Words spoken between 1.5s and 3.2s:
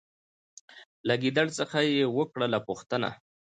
څخه یې وکړله پوښتنه